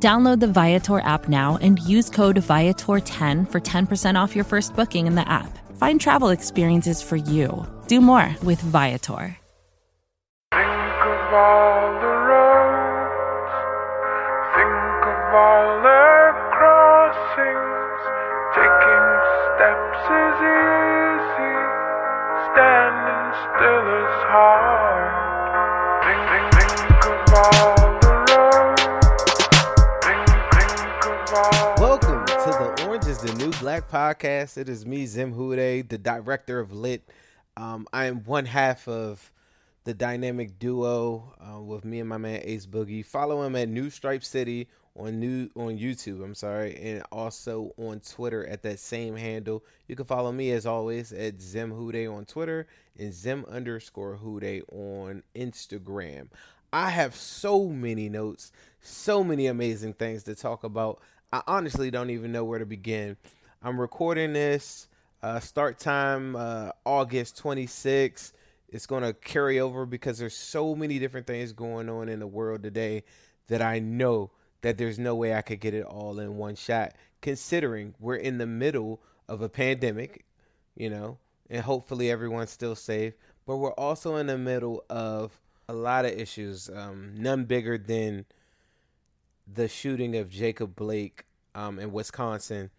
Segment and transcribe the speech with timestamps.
[0.00, 5.08] Download the Viator app now and use code Viator10 for 10% off your first booking
[5.08, 5.58] in the app.
[5.76, 7.66] Find travel experiences for you.
[7.88, 9.36] Do more with Viator.
[10.52, 13.54] Think of all the roads,
[14.54, 18.02] think of all the crossings.
[18.54, 19.08] Taking
[19.50, 21.58] steps is easy,
[22.54, 24.77] standing still is hard.
[31.38, 34.58] Welcome to the Orange is the New Black podcast.
[34.58, 37.08] It is me, Zim Hude, the director of Lit.
[37.56, 39.30] Um, I am one half of
[39.84, 43.06] the dynamic duo uh, with me and my man Ace Boogie.
[43.06, 46.24] Follow him at New Stripe City on new on YouTube.
[46.24, 49.62] I'm sorry, and also on Twitter at that same handle.
[49.86, 52.66] You can follow me as always at Zim Hude on Twitter
[52.98, 56.30] and Zim underscore Hude on Instagram.
[56.72, 61.00] I have so many notes, so many amazing things to talk about.
[61.30, 63.18] I honestly don't even know where to begin.
[63.62, 64.88] I'm recording this.
[65.22, 68.32] Uh, start time uh, August 26th.
[68.70, 72.26] It's going to carry over because there's so many different things going on in the
[72.26, 73.04] world today
[73.48, 74.30] that I know
[74.62, 76.94] that there's no way I could get it all in one shot.
[77.20, 80.24] Considering we're in the middle of a pandemic,
[80.76, 81.18] you know,
[81.50, 83.12] and hopefully everyone's still safe,
[83.44, 85.38] but we're also in the middle of
[85.68, 86.70] a lot of issues.
[86.70, 88.24] Um, none bigger than
[89.52, 92.70] the shooting of Jacob Blake um, in Wisconsin,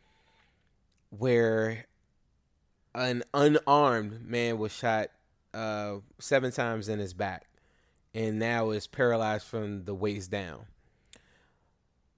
[1.10, 1.86] where
[2.94, 5.10] an unarmed man was shot
[5.54, 7.48] uh, seven times in his back
[8.14, 10.66] and now is paralyzed from the waist down.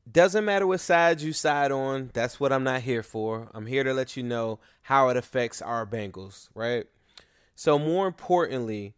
[0.10, 2.10] Doesn't matter what side you side on.
[2.14, 3.50] That's what I'm not here for.
[3.54, 6.86] I'm here to let you know how it affects our Bengals, right?
[7.56, 8.96] So, more importantly,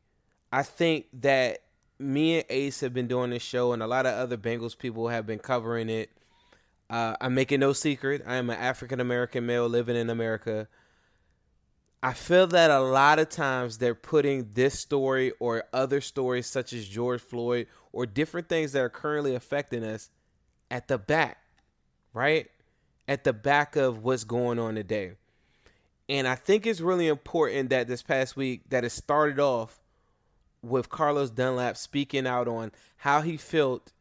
[0.51, 1.62] I think that
[1.99, 5.07] me and Ace have been doing this show, and a lot of other Bengals people
[5.07, 6.09] have been covering it.
[6.89, 8.23] Uh, I'm making no secret.
[8.27, 10.67] I am an African American male living in America.
[12.01, 16.73] I feel that a lot of times they're putting this story or other stories, such
[16.73, 20.09] as George Floyd or different things that are currently affecting us,
[20.69, 21.37] at the back,
[22.13, 22.49] right?
[23.07, 25.13] At the back of what's going on today.
[26.09, 29.79] And I think it's really important that this past week that it started off
[30.63, 33.91] with Carlos Dunlap speaking out on how he felt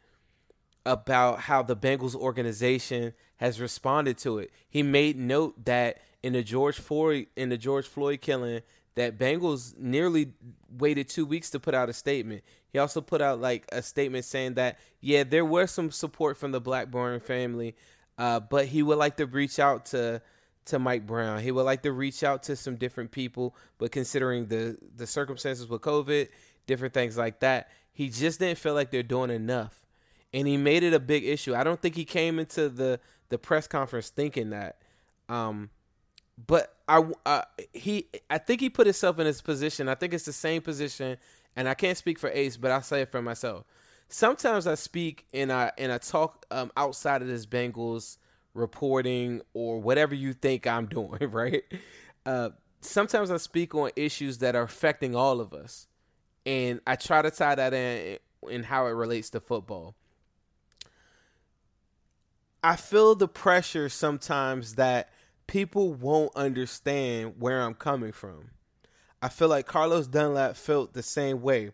[0.87, 4.50] about how the Bengals organization has responded to it.
[4.69, 8.62] He made note that in the George Floyd in the George Floyd killing
[8.95, 10.33] that Bengals nearly
[10.71, 12.43] waited 2 weeks to put out a statement.
[12.73, 16.53] He also put out like a statement saying that yeah, there was some support from
[16.53, 17.75] the Blackburn family,
[18.19, 20.23] uh, but he would like to reach out to
[20.67, 21.41] to Mike Brown.
[21.41, 25.67] He would like to reach out to some different people, but considering the the circumstances
[25.69, 26.29] with COVID,
[26.67, 29.87] different things like that, he just didn't feel like they're doing enough.
[30.33, 31.55] And he made it a big issue.
[31.55, 34.78] I don't think he came into the the press conference thinking that.
[35.28, 35.71] Um,
[36.47, 37.43] but I uh,
[37.73, 39.89] he I think he put himself in his position.
[39.89, 41.19] I think it's the same position,
[41.56, 43.65] and I can't speak for Ace, but I'll say it for myself.
[44.09, 48.19] Sometimes I speak and I and I talk um, outside of this Bengals
[48.55, 51.62] reporting or whatever you think I'm doing, right?
[52.25, 52.50] Uh,
[52.81, 55.87] sometimes I speak on issues that are affecting all of us,
[56.45, 59.95] and I try to tie that in in how it relates to football.
[62.63, 65.11] I feel the pressure sometimes that
[65.47, 68.51] people won't understand where I'm coming from.
[69.21, 71.73] I feel like Carlos Dunlap felt the same way.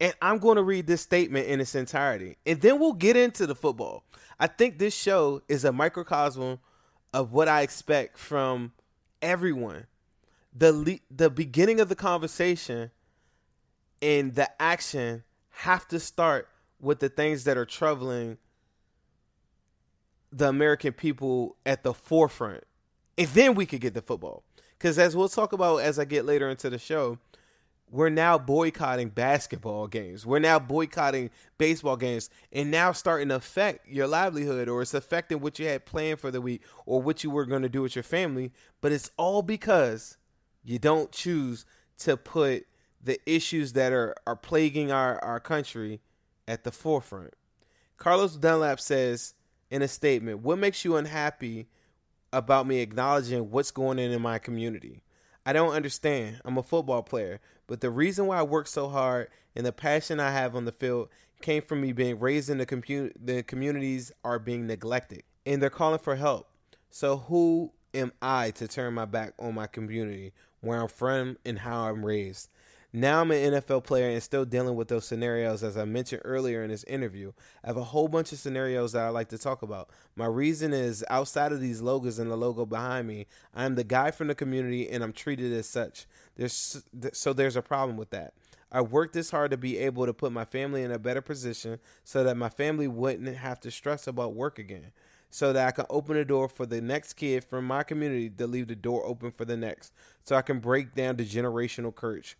[0.00, 2.36] And I'm going to read this statement in its entirety.
[2.44, 4.04] And then we'll get into the football.
[4.38, 6.58] I think this show is a microcosm
[7.12, 8.72] of what I expect from
[9.22, 9.86] everyone.
[10.52, 12.90] The le- the beginning of the conversation
[14.00, 16.48] and the action have to start
[16.80, 18.38] with the things that are troubling
[20.32, 22.64] the American people at the forefront.
[23.16, 24.42] And then we could get the football.
[24.76, 27.18] Because as we'll talk about as I get later into the show,
[27.90, 30.26] we're now boycotting basketball games.
[30.26, 35.40] We're now boycotting baseball games and now starting to affect your livelihood or it's affecting
[35.40, 37.94] what you had planned for the week or what you were going to do with
[37.94, 38.52] your family.
[38.80, 40.16] But it's all because
[40.64, 41.64] you don't choose
[41.98, 42.66] to put
[43.04, 46.00] the issues that are, are plaguing our, our country
[46.48, 47.34] at the forefront.
[47.96, 49.34] Carlos Dunlap says
[49.70, 51.68] in a statement, What makes you unhappy
[52.34, 55.02] about me acknowledging what's going on in my community.
[55.46, 56.40] I don't understand.
[56.44, 60.18] I'm a football player, but the reason why I work so hard and the passion
[60.18, 61.08] I have on the field
[61.40, 65.70] came from me being raised in the compu- the communities are being neglected and they're
[65.70, 66.48] calling for help.
[66.90, 71.60] So who am I to turn my back on my community, where I'm from and
[71.60, 72.48] how I'm raised?
[72.96, 76.62] Now I'm an NFL player and still dealing with those scenarios, as I mentioned earlier
[76.62, 77.32] in this interview.
[77.64, 79.90] I have a whole bunch of scenarios that I like to talk about.
[80.14, 84.12] My reason is outside of these logos and the logo behind me, I'm the guy
[84.12, 86.06] from the community and I'm treated as such.
[86.36, 88.34] There's so there's a problem with that.
[88.70, 91.80] I worked this hard to be able to put my family in a better position
[92.04, 94.92] so that my family wouldn't have to stress about work again.
[95.30, 98.46] So that I can open the door for the next kid from my community to
[98.46, 99.92] leave the door open for the next.
[100.22, 102.36] So I can break down the generational curse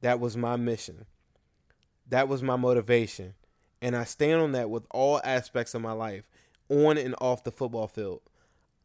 [0.00, 1.06] that was my mission.
[2.08, 3.34] That was my motivation.
[3.80, 6.28] And I stand on that with all aspects of my life,
[6.68, 8.20] on and off the football field.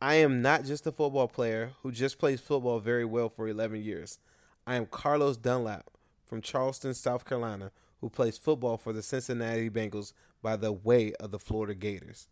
[0.01, 3.81] I am not just a football player who just plays football very well for 11
[3.81, 4.19] years.
[4.67, 5.89] I am Carlos Dunlap
[6.25, 7.71] from Charleston, South Carolina,
[8.01, 12.27] who plays football for the Cincinnati Bengals by the way of the Florida Gators.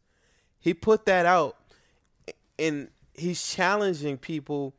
[0.59, 1.57] He put that out
[2.59, 4.75] and he's challenging people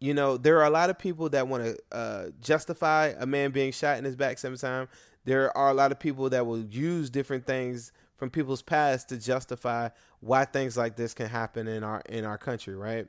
[0.00, 3.50] you know, there are a lot of people that want to uh, justify a man
[3.50, 4.88] being shot in his back seven times.
[5.26, 9.18] There are a lot of people that will use different things from people's past to
[9.18, 13.06] justify why things like this can happen in our in our country, right?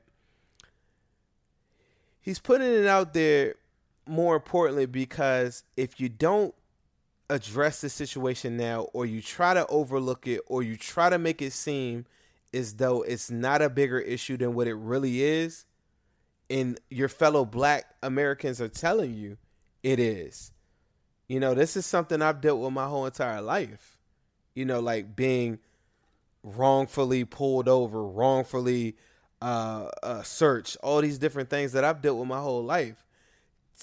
[2.21, 3.55] He's putting it out there
[4.05, 6.53] more importantly because if you don't
[7.29, 11.41] address the situation now or you try to overlook it or you try to make
[11.41, 12.05] it seem
[12.53, 15.65] as though it's not a bigger issue than what it really is,
[16.51, 19.37] and your fellow black Americans are telling you
[19.83, 20.51] it is.
[21.27, 23.97] You know, this is something I've dealt with my whole entire life.
[24.53, 25.59] You know, like being
[26.43, 28.97] wrongfully pulled over, wrongfully
[29.41, 33.05] uh, uh, searched, all these different things that I've dealt with my whole life.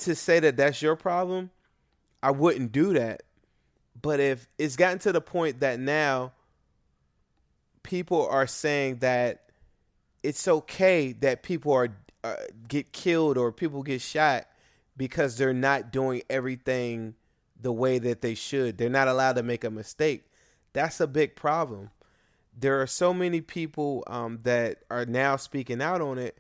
[0.03, 1.51] To say that that's your problem,
[2.23, 3.23] I wouldn't do that.
[4.01, 6.33] But if it's gotten to the point that now
[7.83, 9.49] people are saying that
[10.23, 11.89] it's okay that people are
[12.29, 12.37] uh,
[12.67, 14.47] get killed or people get shot
[14.97, 17.15] because they're not doing everything
[17.61, 18.79] the way that they should.
[18.79, 20.27] They're not allowed to make a mistake.
[20.73, 21.91] That's a big problem.
[22.57, 26.37] There are so many people um, that are now speaking out on it,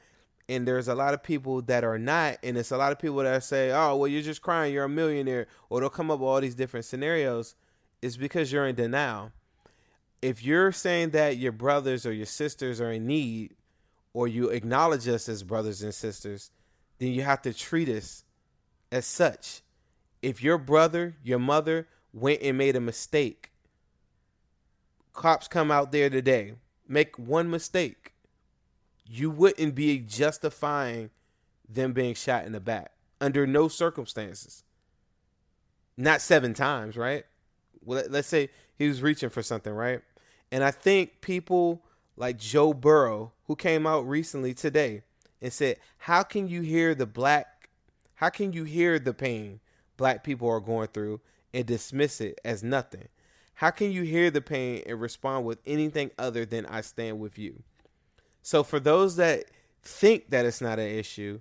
[0.48, 2.38] and there's a lot of people that are not.
[2.42, 4.74] And it's a lot of people that say, "Oh, well, you're just crying.
[4.74, 7.54] You're a millionaire," or they'll come up with all these different scenarios.
[8.02, 9.32] It's because you're in denial.
[10.20, 13.54] If you're saying that your brothers or your sisters are in need,
[14.12, 16.50] or you acknowledge us as brothers and sisters,
[16.98, 18.24] then you have to treat us
[18.90, 19.62] as such.
[20.22, 23.52] If your brother, your mother went and made a mistake,
[25.12, 26.54] cops come out there today,
[26.86, 28.14] make one mistake,
[29.06, 31.10] you wouldn't be justifying
[31.68, 34.64] them being shot in the back under no circumstances.
[35.96, 37.24] Not seven times, right?
[37.84, 40.00] Well, let's say he was reaching for something, right?
[40.52, 41.82] And I think people
[42.18, 45.02] like Joe Burrow, who came out recently today
[45.40, 47.68] and said, How can you hear the black,
[48.16, 49.60] how can you hear the pain
[49.96, 51.20] black people are going through
[51.54, 53.08] and dismiss it as nothing?
[53.54, 57.38] How can you hear the pain and respond with anything other than I stand with
[57.38, 57.62] you?
[58.42, 59.44] So, for those that
[59.82, 61.40] think that it's not an issue,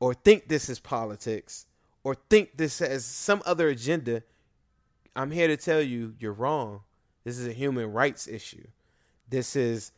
[0.00, 1.66] or think this is politics,
[2.02, 4.22] or think this has some other agenda,
[5.14, 6.80] I'm here to tell you you're wrong.
[7.24, 8.66] This is a human rights issue.
[9.28, 9.92] This is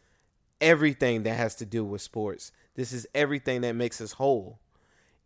[0.61, 2.53] everything that has to do with sports.
[2.75, 4.59] This is everything that makes us whole.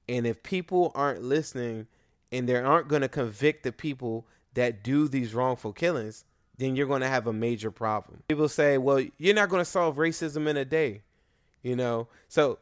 [0.09, 1.87] And if people aren't listening
[2.33, 6.25] and they aren't going to convict the people that do these wrongful killings,
[6.57, 8.23] then you're going to have a major problem.
[8.29, 11.03] People say, well, you're not going to solve racism in a day,
[11.63, 12.09] you know?
[12.29, 12.59] So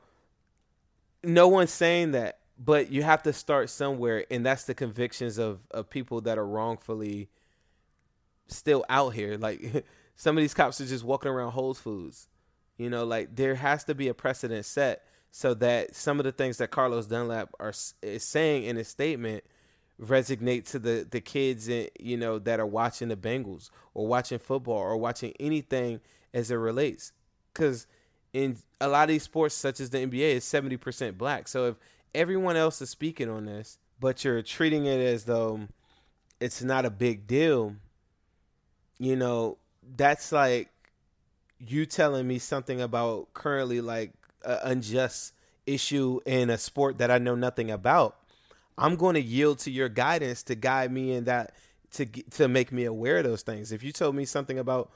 [1.23, 4.27] no one's saying that, but you have to start somewhere.
[4.31, 7.29] And that's the convictions of, of people that are wrongfully
[8.49, 9.39] still out here.
[9.39, 9.85] Like,
[10.17, 12.29] some of these cops are just walking around Whole Foods.
[12.79, 16.33] You know, like there has to be a precedent set so that some of the
[16.33, 19.45] things that Carlos Dunlap are is saying in his statement
[20.01, 24.39] resonate to the the kids in, you know that are watching the Bengals or watching
[24.39, 26.01] football or watching anything
[26.35, 27.13] as it relates
[27.55, 27.87] cuz
[28.35, 31.49] in a lot of these sports such as the NBA is 70% black.
[31.49, 31.77] So if
[32.15, 35.61] everyone else is speaking on this but you're treating it as though
[36.41, 37.77] it's not a big deal,
[38.99, 39.57] you know,
[39.97, 40.71] that's like
[41.59, 44.13] you telling me something about currently like
[44.45, 45.33] an unjust
[45.67, 48.17] issue in a sport that I know nothing about.
[48.79, 51.53] I'm going to yield to your guidance to guide me in that
[51.93, 53.73] to to make me aware of those things.
[53.73, 54.91] If you told me something about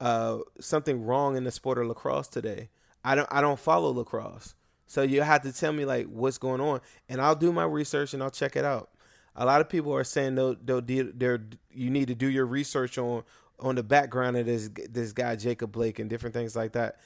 [0.00, 2.70] uh, something wrong in the sport of lacrosse today,
[3.04, 4.54] I don't I don't follow lacrosse.
[4.86, 8.14] So you have to tell me like what's going on, and I'll do my research
[8.14, 8.90] and I'll check it out.
[9.34, 12.96] A lot of people are saying they'll, they'll they're, you need to do your research
[12.96, 13.22] on
[13.60, 16.98] on the background of this this guy Jacob Blake and different things like that.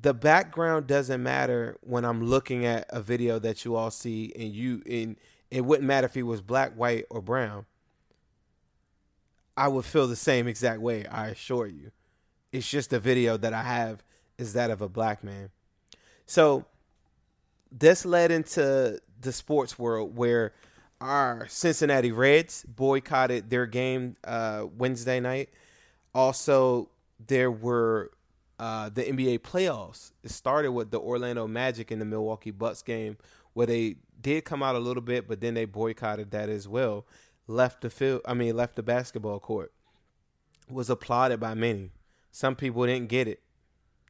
[0.00, 4.54] The background doesn't matter when I'm looking at a video that you all see, and
[4.54, 5.16] you and
[5.50, 7.66] it wouldn't matter if he was black, white, or brown.
[9.56, 11.06] I would feel the same exact way.
[11.06, 11.90] I assure you.
[12.52, 14.02] It's just the video that I have
[14.38, 15.50] is that of a black man.
[16.26, 16.64] So
[17.70, 20.52] this led into the sports world where
[21.00, 25.50] our Cincinnati Reds boycotted their game uh, Wednesday night.
[26.14, 26.88] Also,
[27.26, 28.10] there were
[28.58, 30.12] uh, the NBA playoffs.
[30.22, 33.16] It started with the Orlando Magic and the Milwaukee Bucks game,
[33.52, 37.06] where they did come out a little bit, but then they boycotted that as well.
[37.46, 39.72] Left the field, I mean, left the basketball court.
[40.68, 41.90] Was applauded by many.
[42.30, 43.40] Some people didn't get it,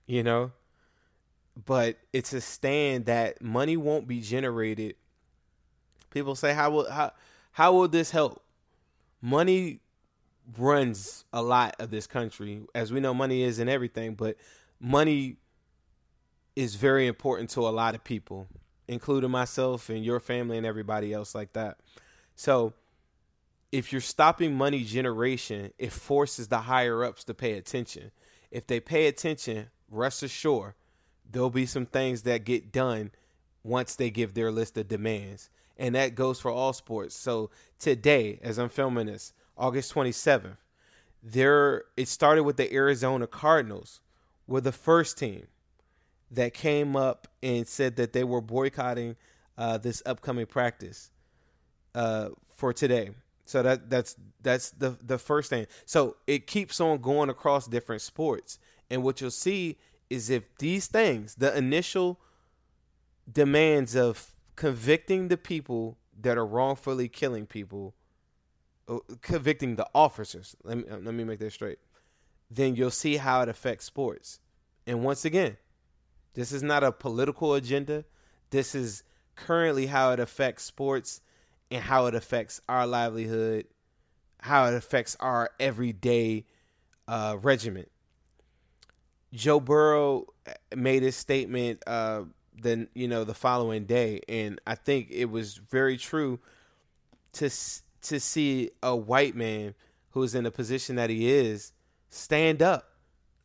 [0.06, 0.52] you know
[1.66, 4.94] but it's a stand that money won't be generated.
[6.10, 7.12] People say, how will how
[7.52, 8.42] how will this help?
[9.20, 9.80] Money
[10.58, 12.62] runs a lot of this country.
[12.74, 14.36] As we know, money is in everything, but
[14.80, 15.36] money
[16.56, 18.46] is very important to a lot of people,
[18.88, 21.78] including myself and your family and everybody else like that.
[22.34, 22.72] So
[23.72, 28.10] if you're stopping money generation, it forces the higher ups to pay attention.
[28.50, 30.74] If they pay attention, rest assured,
[31.30, 33.12] there'll be some things that get done
[33.62, 35.50] once they give their list of demands.
[35.80, 37.16] And that goes for all sports.
[37.16, 40.58] So today, as I'm filming this, August 27th,
[41.22, 44.00] there it started with the Arizona Cardinals,
[44.46, 45.46] were the first team
[46.30, 49.16] that came up and said that they were boycotting
[49.56, 51.10] uh, this upcoming practice
[51.94, 53.10] uh, for today.
[53.46, 55.66] So that that's that's the the first thing.
[55.86, 58.58] So it keeps on going across different sports,
[58.90, 59.78] and what you'll see
[60.10, 62.20] is if these things, the initial
[63.30, 67.94] demands of convicting the people that are wrongfully killing people,
[68.88, 71.78] uh, convicting the officers, let me, let me make that straight,
[72.50, 74.38] then you'll see how it affects sports.
[74.86, 75.56] And once again,
[76.34, 78.04] this is not a political agenda.
[78.50, 79.02] This is
[79.34, 81.22] currently how it affects sports
[81.70, 83.64] and how it affects our livelihood,
[84.40, 86.44] how it affects our everyday
[87.08, 87.90] uh, regiment.
[89.32, 90.26] Joe Burrow
[90.76, 92.24] made his statement uh,
[92.54, 96.40] then you know the following day, and I think it was very true
[97.34, 97.50] to
[98.02, 99.74] to see a white man
[100.10, 101.72] who's in the position that he is
[102.08, 102.90] stand up,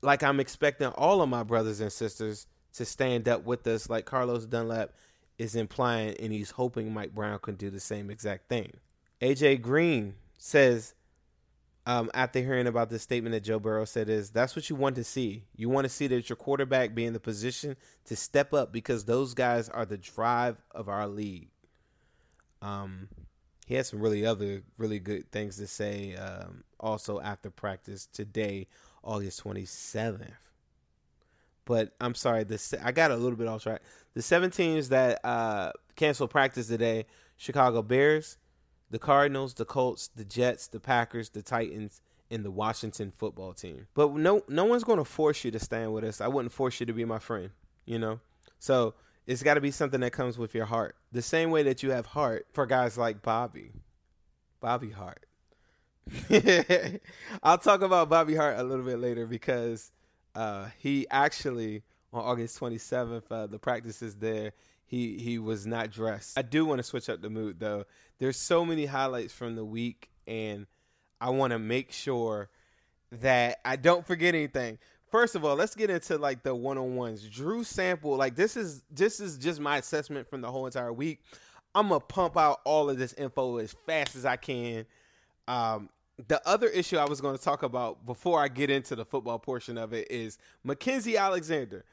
[0.01, 4.05] like I'm expecting all of my brothers and sisters to stand up with us, like
[4.05, 4.91] Carlos Dunlap
[5.37, 8.73] is implying, and he's hoping Mike Brown can do the same exact thing.
[9.21, 10.93] AJ Green says
[11.85, 14.95] um, after hearing about this statement that Joe Burrow said is that's what you want
[14.95, 15.43] to see.
[15.55, 17.75] You want to see that your quarterback be in the position
[18.05, 21.49] to step up because those guys are the drive of our league.
[22.61, 23.09] Um,
[23.67, 26.15] he had some really other really good things to say.
[26.15, 28.67] Um, also after practice today,
[29.03, 30.31] August twenty seventh.
[31.65, 33.81] But I'm sorry, the I got a little bit off track.
[34.13, 37.05] The seven teams that uh, canceled practice today:
[37.37, 38.37] Chicago Bears,
[38.89, 42.01] the Cardinals, the Colts, the Jets, the Packers, the Titans,
[42.31, 43.87] and the Washington football team.
[43.93, 46.21] But no no one's going to force you to stand with us.
[46.21, 47.51] I wouldn't force you to be my friend,
[47.85, 48.19] you know?
[48.59, 48.95] So,
[49.27, 50.95] it's got to be something that comes with your heart.
[51.11, 53.71] The same way that you have heart for guys like Bobby.
[54.59, 55.25] Bobby Hart.
[57.43, 59.91] I'll talk about Bobby Hart a little bit later because
[60.35, 61.83] uh, he actually
[62.15, 64.53] on August 27th, uh, the practice is there
[64.85, 66.37] he he was not dressed.
[66.37, 67.85] I do want to switch up the mood though.
[68.19, 70.67] There's so many highlights from the week, and
[71.19, 72.49] I want to make sure
[73.11, 74.77] that I don't forget anything.
[75.11, 77.27] First of all, let's get into like the one on ones.
[77.27, 81.21] Drew Sample, like this is this is just my assessment from the whole entire week.
[81.73, 84.85] I'm gonna pump out all of this info as fast as I can.
[85.47, 85.89] Um,
[86.27, 89.37] the other issue I was going to talk about before I get into the football
[89.37, 91.85] portion of it is Mackensie Alexander.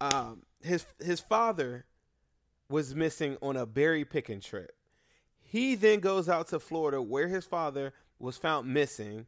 [0.00, 1.84] Um, his his father
[2.68, 4.72] was missing on a berry picking trip.
[5.40, 9.26] He then goes out to Florida where his father was found missing.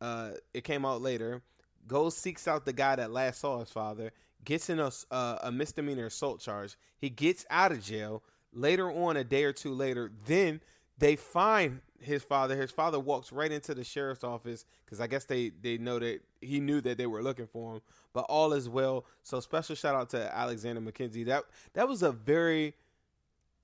[0.00, 1.42] Uh, it came out later.
[1.86, 4.12] Goes seeks out the guy that last saw his father.
[4.44, 6.76] Gets in a, uh, a misdemeanor assault charge.
[6.96, 8.22] He gets out of jail.
[8.52, 10.60] Later on, a day or two later, then
[10.98, 12.56] they find his father.
[12.56, 16.20] His father walks right into the sheriff's office because I guess they they know that
[16.40, 17.80] he knew that they were looking for him.
[18.12, 19.06] But all is well.
[19.22, 21.26] So special shout out to Alexander McKenzie.
[21.26, 22.74] That that was a very,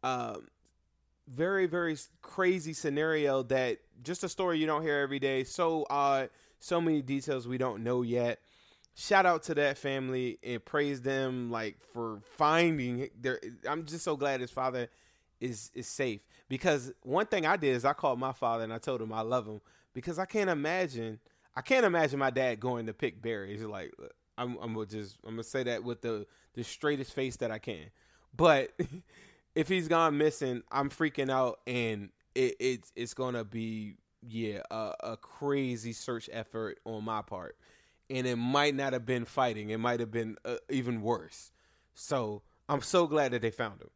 [0.02, 0.49] um,
[1.28, 3.43] very very crazy scenario.
[3.43, 5.45] That just a story you don't hear every day.
[5.45, 6.31] So odd.
[6.59, 8.40] So many details we don't know yet.
[8.95, 13.40] shout out to that family and praise them like for finding their.
[13.69, 14.88] I'm just so glad his father
[15.40, 18.79] is is safe because one thing I did is I called my father and I
[18.79, 19.61] told him I love him
[19.93, 21.21] because I can't imagine
[21.55, 23.93] I can't imagine my dad going to pick berries like
[24.38, 27.59] I'm, I'm gonna just I'm gonna say that with the the straightest face that I
[27.59, 27.91] can,
[28.37, 28.71] but
[29.55, 34.93] if he's gone missing, I'm freaking out and it, it's it's gonna be yeah a,
[35.00, 37.57] a crazy search effort on my part,
[38.11, 41.53] and it might not have been fighting, it might have been uh, even worse.
[41.95, 43.91] So I'm so glad that they found him.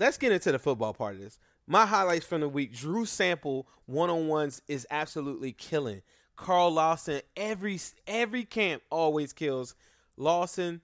[0.00, 1.38] Let's get into the football part of this.
[1.70, 6.00] My highlights from the week: Drew Sample one on ones is absolutely killing.
[6.34, 9.74] Carl Lawson every every camp always kills.
[10.16, 10.80] Lawson,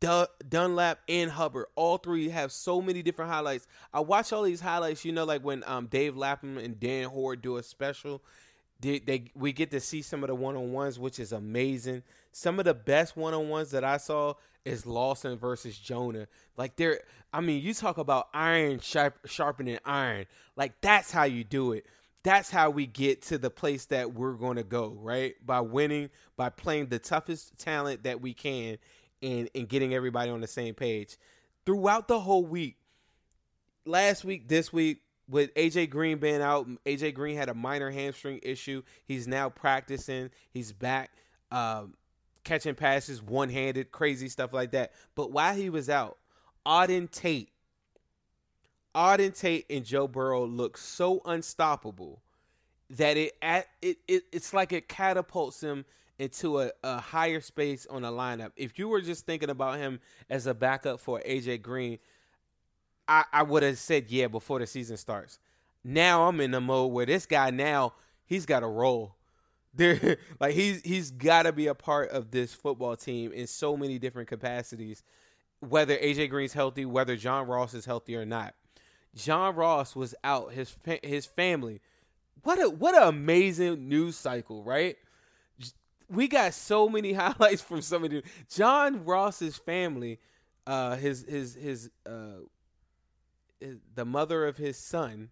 [0.00, 3.66] Dunlap, and Hubbard, all three have so many different highlights.
[3.92, 7.42] I watch all these highlights, you know, like when um, Dave Lapham and Dan Hoard
[7.42, 8.22] do a special.
[8.80, 12.02] They, they we get to see some of the one on ones, which is amazing.
[12.32, 14.34] Some of the best one on ones that I saw
[14.64, 16.26] is Lawson versus Jonah.
[16.56, 17.00] Like they're,
[17.32, 20.26] I mean, you talk about iron sharp, sharpening iron.
[20.56, 21.86] Like that's how you do it
[22.22, 25.34] that's how we get to the place that we're going to go, right?
[25.44, 28.78] By winning, by playing the toughest talent that we can
[29.22, 31.16] and and getting everybody on the same page.
[31.66, 32.76] Throughout the whole week,
[33.84, 38.40] last week, this week, with AJ Green being out, AJ Green had a minor hamstring
[38.42, 38.82] issue.
[39.04, 40.30] He's now practicing.
[40.50, 41.12] He's back
[41.50, 41.94] um,
[42.44, 44.92] catching passes one handed, crazy stuff like that.
[45.14, 46.18] But while he was out,
[46.66, 47.52] Auden Tate
[48.94, 52.22] Auden Tate and Joe Burrow look so unstoppable
[52.90, 55.84] that it at it, it it's like it catapults him
[56.18, 58.52] into a, a higher space on a lineup.
[58.56, 61.98] If you were just thinking about him as a backup for AJ Green,
[63.08, 65.38] I, I would have said yeah before the season starts.
[65.82, 67.94] Now I'm in the mode where this guy now
[68.24, 69.16] he's got a role.
[69.74, 73.76] There, like he's he's got to be a part of this football team in so
[73.76, 75.02] many different capacities.
[75.60, 78.54] Whether AJ Green's healthy, whether John Ross is healthy or not,
[79.14, 80.52] John Ross was out.
[80.52, 81.80] His his family.
[82.42, 84.96] What a what an amazing news cycle, right?
[86.08, 88.22] We got so many highlights from some of somebody.
[88.50, 90.18] John Ross's family,
[90.66, 92.42] uh, his his his uh,
[93.60, 95.30] his, the mother of his son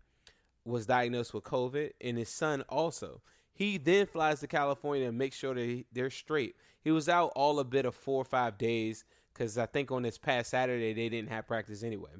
[0.64, 3.22] was diagnosed with COVID, and his son also.
[3.52, 6.56] He then flies to California and makes sure that he, they're straight.
[6.82, 10.02] He was out all a bit of four or five days because I think on
[10.02, 12.10] this past Saturday they didn't have practice anyway.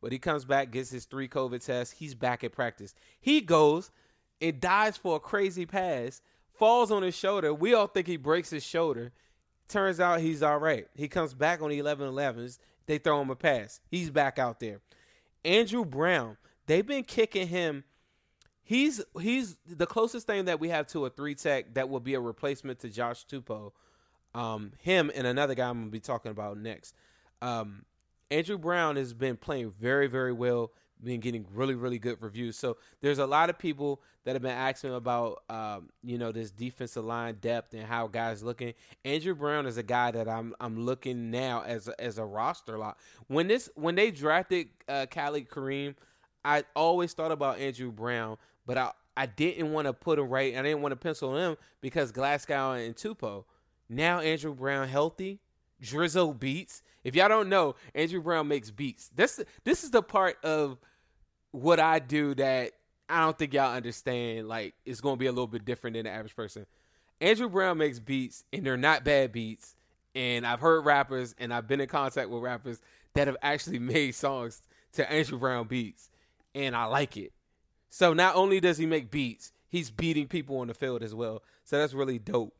[0.00, 1.94] But he comes back, gets his three COVID tests.
[1.98, 2.94] He's back at practice.
[3.20, 3.90] He goes
[4.40, 6.22] and dives for a crazy pass,
[6.54, 7.52] falls on his shoulder.
[7.52, 9.12] We all think he breaks his shoulder.
[9.68, 10.88] Turns out he's all right.
[10.94, 12.58] He comes back on the 11 11s.
[12.86, 13.80] They throw him a pass.
[13.88, 14.80] He's back out there.
[15.44, 17.84] Andrew Brown, they've been kicking him.
[18.70, 22.14] He's he's the closest thing that we have to a three tech that will be
[22.14, 23.72] a replacement to Josh Tupou.
[24.32, 26.94] Um, him and another guy I'm gonna be talking about next.
[27.42, 27.84] Um,
[28.30, 30.70] Andrew Brown has been playing very, very well,
[31.02, 32.56] been getting really, really good reviews.
[32.56, 36.52] So there's a lot of people that have been asking about, um, you know, this
[36.52, 38.74] defensive line depth and how guys looking.
[39.04, 42.78] Andrew Brown is a guy that I'm I'm looking now as a, as a roster
[42.78, 42.98] lot.
[43.26, 45.96] When this when they drafted uh, Khalid Kareem,
[46.44, 50.56] I always thought about Andrew Brown, but I I didn't want to put him right.
[50.56, 53.44] I didn't want to pencil him because Glasgow and Tupou.
[53.88, 55.40] Now Andrew Brown healthy
[55.80, 56.82] Drizzle beats.
[57.04, 59.10] If y'all don't know, Andrew Brown makes beats.
[59.14, 60.78] This this is the part of
[61.50, 62.72] what I do that
[63.08, 64.48] I don't think y'all understand.
[64.48, 66.66] Like it's gonna be a little bit different than the average person.
[67.20, 69.74] Andrew Brown makes beats, and they're not bad beats.
[70.14, 72.80] And I've heard rappers, and I've been in contact with rappers
[73.14, 76.10] that have actually made songs to Andrew Brown beats,
[76.54, 77.32] and I like it.
[77.90, 81.42] So not only does he make beats, he's beating people on the field as well.
[81.64, 82.54] So that's really dope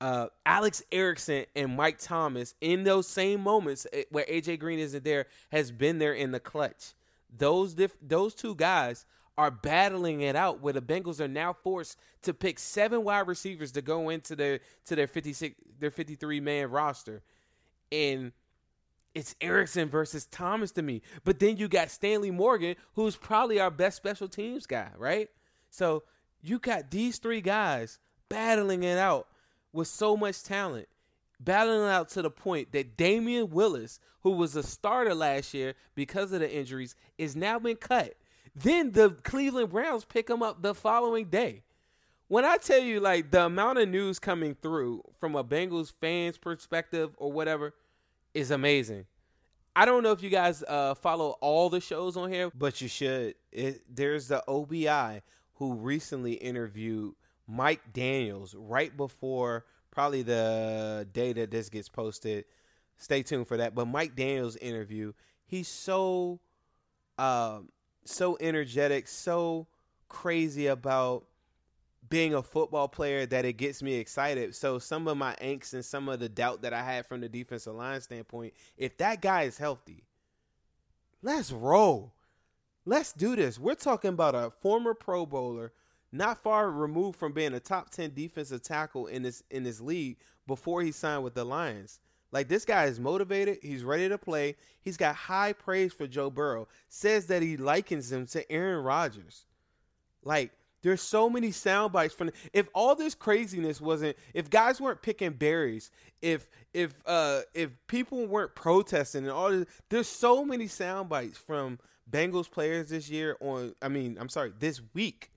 [0.00, 5.04] uh, Alex Erickson and Mike Thomas in those same moments eh, where AJ Green isn't
[5.04, 6.94] there has been there in the clutch.
[7.36, 9.04] Those diff- those two guys
[9.36, 13.72] are battling it out where the Bengals are now forced to pick seven wide receivers
[13.72, 17.22] to go into their to their 56 their 53 man roster.
[17.92, 18.32] And
[19.14, 21.02] it's Erickson versus Thomas to me.
[21.24, 25.28] But then you got Stanley Morgan, who's probably our best special teams guy, right?
[25.70, 26.04] So
[26.42, 29.28] you got these three guys battling it out
[29.72, 30.88] with so much talent,
[31.38, 35.74] battling it out to the point that Damion Willis, who was a starter last year
[35.94, 38.14] because of the injuries, is now been cut.
[38.54, 41.62] Then the Cleveland Browns pick him up the following day.
[42.28, 46.38] When I tell you, like, the amount of news coming through from a Bengals fans
[46.38, 47.74] perspective or whatever
[48.34, 49.06] is amazing.
[49.74, 52.88] I don't know if you guys uh, follow all the shows on here, but you
[52.88, 53.34] should.
[53.52, 55.22] It, there's the OBI
[55.54, 57.14] who recently interviewed
[57.46, 62.44] Mike Daniels right before probably the day that this gets posted.
[62.96, 63.74] Stay tuned for that.
[63.74, 65.12] But Mike Daniels interview,
[65.46, 66.40] he's so
[67.18, 67.68] um
[68.04, 69.66] so energetic, so
[70.08, 71.26] crazy about
[72.10, 74.54] being a football player that it gets me excited.
[74.54, 77.28] So some of my angst and some of the doubt that I had from the
[77.28, 80.02] defensive line standpoint, if that guy is healthy,
[81.22, 82.12] let's roll.
[82.84, 83.58] Let's do this.
[83.58, 85.72] We're talking about a former Pro Bowler,
[86.10, 90.16] not far removed from being a top 10 defensive tackle in this in this league
[90.46, 92.00] before he signed with the Lions.
[92.32, 94.56] Like this guy is motivated, he's ready to play.
[94.80, 96.66] He's got high praise for Joe Burrow.
[96.88, 99.44] Says that he likens him to Aaron Rodgers.
[100.24, 105.02] Like there's so many sound bites from if all this craziness wasn't if guys weren't
[105.02, 105.90] picking berries,
[106.22, 111.38] if if uh if people weren't protesting and all this, there's so many sound bites
[111.38, 111.78] from
[112.10, 115.30] Bengals players this year on I mean, I'm sorry, this week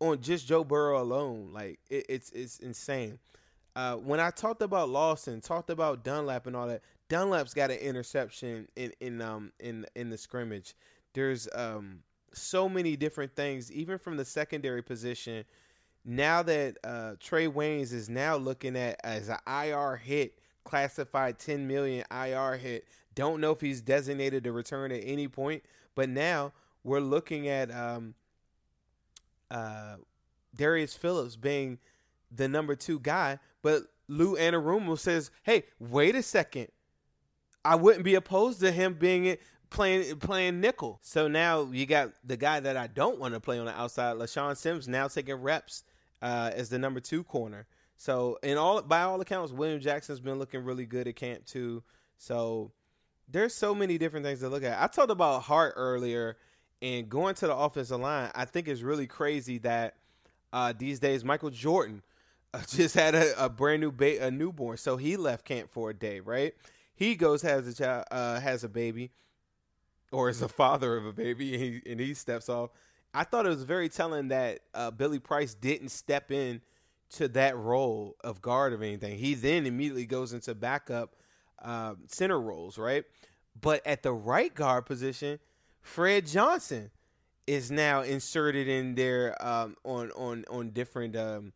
[0.00, 1.50] on just Joe Burrow alone.
[1.52, 3.18] Like it, it's it's insane.
[3.74, 7.78] Uh, when I talked about Lawson, talked about Dunlap and all that, Dunlap's got an
[7.78, 10.74] interception in in um in in the scrimmage.
[11.14, 12.00] There's um
[12.34, 15.44] so many different things, even from the secondary position.
[16.04, 21.66] Now that uh, Trae Waynes is now looking at as an IR hit, classified 10
[21.66, 22.86] million IR hit.
[23.14, 25.62] Don't know if he's designated to return at any point,
[25.94, 28.14] but now we're looking at um,
[29.50, 29.96] uh,
[30.56, 31.78] Darius Phillips being
[32.34, 33.38] the number two guy.
[33.60, 36.68] But Lou Anarumo says, "Hey, wait a second.
[37.64, 39.36] I wouldn't be opposed to him being
[39.72, 40.98] playing playing nickel.
[41.02, 44.16] So now you got the guy that I don't want to play on the outside,
[44.16, 45.84] LeShaun Sims, now taking reps
[46.20, 47.66] uh, as the number two corner.
[47.96, 51.82] So in all by all accounts, William Jackson's been looking really good at camp too.
[52.18, 52.72] So
[53.28, 54.80] there's so many different things to look at.
[54.80, 56.36] I talked about Hart earlier
[56.80, 58.30] and going to the offensive line.
[58.34, 59.94] I think it's really crazy that
[60.52, 62.02] uh, these days Michael Jordan
[62.52, 65.90] uh, just had a, a brand new ba- a newborn, so he left camp for
[65.90, 66.20] a day.
[66.20, 66.54] Right?
[66.94, 69.12] He goes has a child, uh, has a baby
[70.12, 72.70] or is a father of a baby and he, and he steps off.
[73.14, 76.60] I thought it was very telling that uh, Billy Price didn't step in
[77.14, 79.18] to that role of guard or anything.
[79.18, 81.16] He then immediately goes into backup
[81.62, 83.04] uh, center roles, right?
[83.60, 85.38] But at the right guard position,
[85.82, 86.90] Fred Johnson
[87.46, 91.52] is now inserted in there um, on on on different um,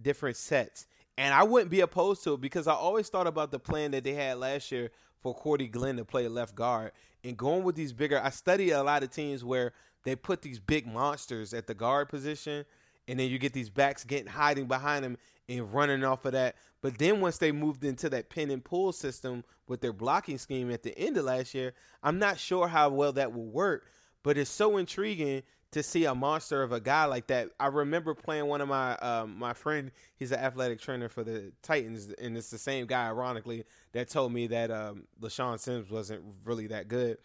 [0.00, 0.86] different sets,
[1.16, 4.04] and I wouldn't be opposed to it because I always thought about the plan that
[4.04, 4.90] they had last year
[5.22, 6.92] for Cordy Glenn to play left guard
[7.24, 8.20] and going with these bigger.
[8.22, 9.72] I study a lot of teams where
[10.04, 12.64] they put these big monsters at the guard position,
[13.06, 16.56] and then you get these backs getting hiding behind them and running off of that.
[16.80, 20.70] But then once they moved into that pin and pull system with their blocking scheme
[20.70, 23.86] at the end of last year, I'm not sure how well that will work.
[24.22, 27.50] But it's so intriguing to see a monster of a guy like that.
[27.60, 29.90] I remember playing one of my um, my friend.
[30.16, 34.32] He's an athletic trainer for the Titans, and it's the same guy, ironically, that told
[34.32, 37.18] me that um, LeShaun Sims wasn't really that good.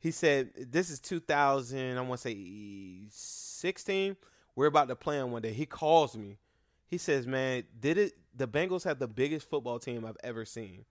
[0.00, 1.96] He said, "This is 2000.
[1.96, 4.16] I want to say 16.
[4.56, 6.38] We're about to play on one day." He calls me.
[6.86, 8.14] He says, "Man, did it?
[8.36, 10.84] The Bengals have the biggest football team I've ever seen."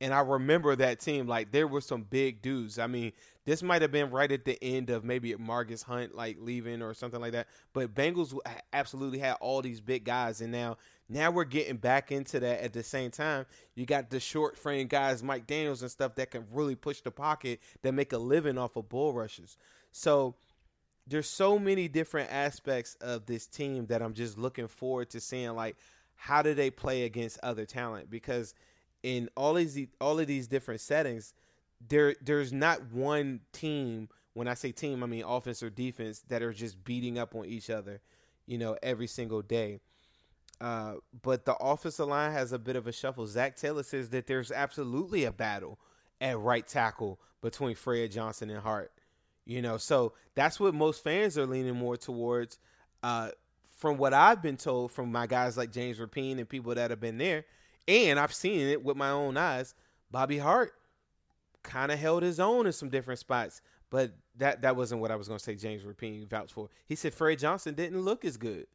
[0.00, 2.78] And I remember that team, like there were some big dudes.
[2.78, 3.12] I mean,
[3.46, 6.92] this might have been right at the end of maybe Margus Hunt like leaving or
[6.92, 7.46] something like that.
[7.72, 8.36] But Bengals
[8.72, 10.76] absolutely had all these big guys, and now
[11.08, 12.62] now we're getting back into that.
[12.62, 16.30] At the same time, you got the short frame guys, Mike Daniels and stuff that
[16.30, 19.56] can really push the pocket that make a living off of bull rushes.
[19.92, 20.34] So
[21.06, 25.54] there's so many different aspects of this team that I'm just looking forward to seeing.
[25.54, 25.76] Like,
[26.16, 28.10] how do they play against other talent?
[28.10, 28.54] Because
[29.06, 31.32] in all of these all of these different settings,
[31.88, 34.08] there there's not one team.
[34.34, 37.46] When I say team, I mean offense or defense that are just beating up on
[37.46, 38.00] each other,
[38.46, 39.78] you know, every single day.
[40.60, 43.26] Uh, but the offensive line has a bit of a shuffle.
[43.28, 45.78] Zac Taylor says that there's absolutely a battle
[46.20, 48.90] at right tackle between Fred Johnson and Hart.
[49.44, 52.58] You know, so that's what most fans are leaning more towards.
[53.04, 53.30] Uh,
[53.76, 57.00] from what I've been told from my guys like James Rapien and people that have
[57.00, 57.44] been there,
[57.88, 59.74] and I've seen it with my own eyes.
[60.10, 60.72] Bobby Hart
[61.62, 65.16] kind of held his own in some different spots, but that that wasn't what I
[65.16, 65.54] was going to say.
[65.54, 66.68] James Rapien vouched for.
[66.86, 68.66] He said Fred Johnson didn't look as good,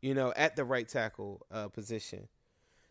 [0.00, 2.28] you know, at the right tackle uh, position.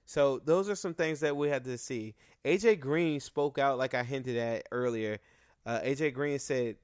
[0.05, 2.15] So those are some things that we had to see.
[2.43, 5.19] AJ Green spoke out like I hinted at earlier.
[5.65, 6.77] Uh, AJ Green said,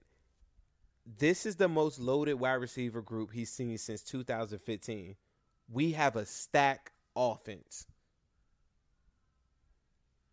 [1.18, 5.16] "This is the most loaded wide receiver group he's seen since 2015.
[5.72, 7.88] We have a stack offense."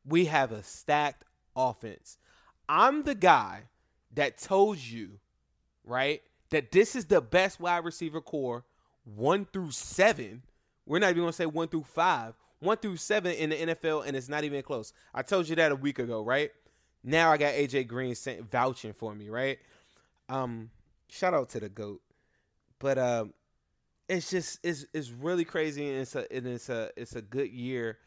[0.07, 2.19] We have a stacked offense.
[2.69, 3.65] I'm the guy
[4.15, 5.19] that told you,
[5.85, 8.65] right, that this is the best wide receiver core,
[9.05, 10.43] one through seven.
[10.87, 14.17] We're not even gonna say one through five, one through seven in the NFL, and
[14.17, 14.93] it's not even close.
[15.15, 16.51] I told you that a week ago, right?
[17.05, 19.59] Now I got AJ Green sent, vouching for me, right?
[20.29, 20.71] Um,
[21.09, 22.01] shout out to the goat,
[22.79, 23.35] but um,
[24.09, 27.51] it's just it's it's really crazy, and it's a and it's a it's a good
[27.51, 27.99] year.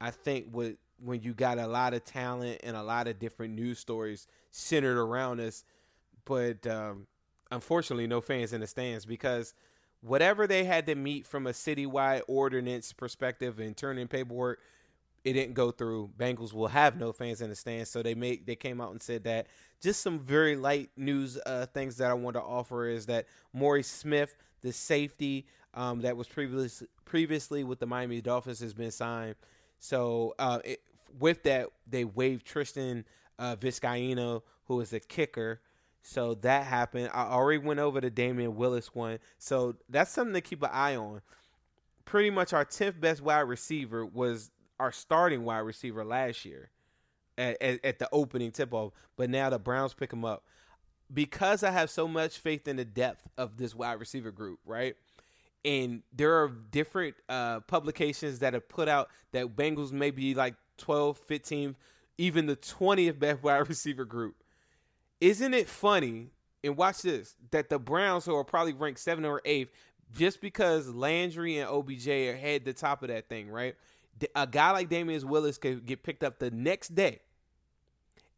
[0.00, 3.54] I think with when you got a lot of talent and a lot of different
[3.54, 5.64] news stories centered around us,
[6.24, 7.06] but um,
[7.50, 9.54] unfortunately, no fans in the stands because
[10.00, 14.60] whatever they had to meet from a citywide ordinance perspective and turn in paperwork,
[15.24, 16.10] it didn't go through.
[16.18, 19.02] Bengals will have no fans in the stands, so they make they came out and
[19.02, 19.46] said that.
[19.80, 23.88] Just some very light news uh, things that I want to offer is that Maurice
[23.88, 29.36] Smith, the safety um, that was previously previously with the Miami Dolphins, has been signed.
[29.78, 30.80] So uh, it,
[31.18, 33.04] with that, they waived Tristan
[33.38, 35.60] uh, Vizcaino, who is a kicker.
[36.02, 37.10] So that happened.
[37.12, 39.18] I already went over the Damion Willis one.
[39.38, 41.22] So that's something to keep an eye on.
[42.04, 46.70] Pretty much our 10th best wide receiver was our starting wide receiver last year
[47.38, 48.92] at, at, at the opening tip off.
[49.16, 50.44] But now the Browns pick him up.
[51.12, 54.96] Because I have so much faith in the depth of this wide receiver group, right?
[55.64, 60.54] And there are different uh, publications that have put out that Bengals may be like
[60.82, 61.76] 12, 15,
[62.18, 64.36] even the 20th best wide receiver group.
[65.20, 66.30] Isn't it funny?
[66.64, 69.70] And watch this that the Browns, who are probably ranked seventh or eighth,
[70.16, 73.74] just because Landry and OBJ are head the top of that thing, right?
[74.36, 77.20] A guy like Damion Willis could get picked up the next day.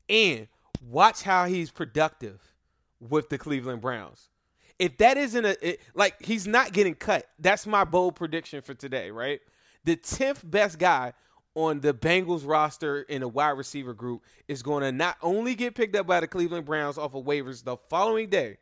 [0.08, 0.48] And
[0.80, 2.40] watch how he's productive
[3.00, 4.28] with the Cleveland Browns.
[4.78, 7.26] If that isn't a it, like he's not getting cut.
[7.38, 9.40] That's my bold prediction for today, right?
[9.84, 11.12] The 10th best guy
[11.54, 15.74] on the Bengals roster in a wide receiver group is going to not only get
[15.74, 18.58] picked up by the Cleveland Browns off of waivers the following day,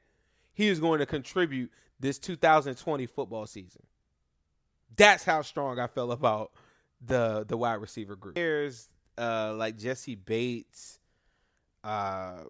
[0.52, 3.82] he is going to contribute this 2020 football season.
[4.94, 6.52] That's how strong I feel about
[7.00, 8.34] the the wide receiver group.
[8.34, 10.98] There's uh, like Jessie Bates,
[11.82, 12.40] uh,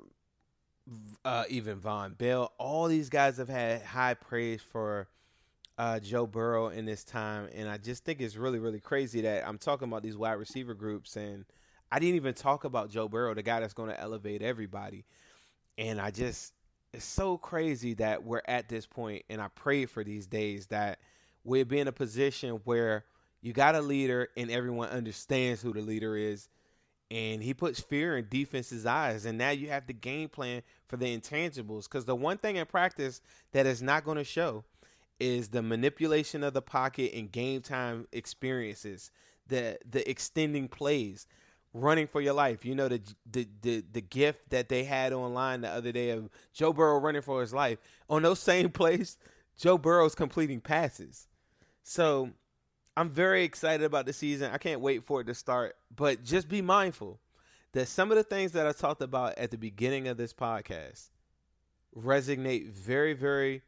[1.25, 2.53] uh, even Vonn Bell.
[2.59, 5.09] All these guys have had high praise for
[5.79, 9.47] uh, Joe Burrow in this time, and I just think it's really, really crazy that
[9.47, 11.45] I'm talking about these wide receiver groups, and
[11.91, 15.05] I didn't even talk about Joe Burrow, the guy that's going to elevate everybody.
[15.79, 16.53] And I just,
[16.93, 20.99] it's so crazy that we're at this point, and I pray for these days that
[21.45, 23.05] we'll be in a position where
[23.41, 26.49] you got a leader and everyone understands who the leader is.
[27.11, 29.27] And he puts fear in defense's eyes.
[29.27, 31.85] And now you have the game plan for the intangibles.
[31.85, 34.65] Because the one thing in practice that is not going to show
[35.23, 39.13] is the manipulation of the pocket and game time experiences,
[39.47, 41.29] the the extending plays,
[41.73, 42.65] running for your life.
[42.65, 46.29] You know the the the, the gift that they had online the other day of
[46.53, 47.79] Joe Burrow running for his life.
[48.11, 49.17] On those same plays,
[49.57, 51.29] Joe Burrow's completing passes.
[51.85, 52.31] So
[52.97, 54.51] I'm very excited about the season.
[54.53, 55.77] I can't wait for it to start.
[55.95, 57.21] But just be mindful
[57.75, 61.11] that some of the things that I talked about at the beginning of this podcast
[61.97, 63.63] resonate very, very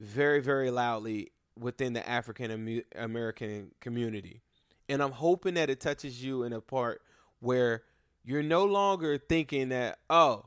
[0.00, 4.40] very, very loudly within the African American community.
[4.88, 7.02] And I'm hoping that it touches you in a part
[7.40, 7.82] where
[8.24, 10.46] you're no longer thinking that, oh,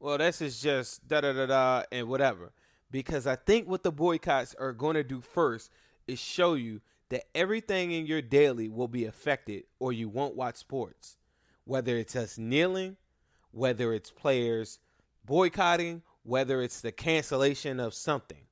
[0.00, 2.52] well, this is just da da da da and whatever.
[2.90, 5.70] Because I think what the boycotts are going to do first
[6.06, 10.56] is show you that everything in your daily will be affected or you won't watch
[10.56, 11.16] sports.
[11.64, 12.96] Whether it's us kneeling,
[13.52, 14.78] whether it's players
[15.24, 18.44] boycotting, whether it's the cancellation of something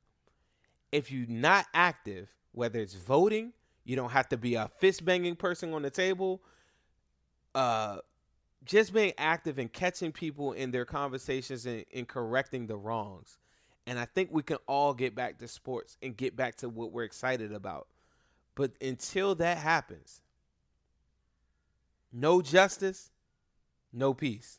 [0.92, 3.52] if you're not active, whether it's voting,
[3.84, 6.40] you don't have to be a fist banging person on the table.
[7.54, 7.98] Uh,
[8.64, 13.38] just being active and catching people in their conversations and, and correcting the wrongs.
[13.86, 16.92] And I think we can all get back to sports and get back to what
[16.92, 17.88] we're excited about.
[18.54, 20.20] But until that happens,
[22.12, 23.10] no justice,
[23.92, 24.58] no peace.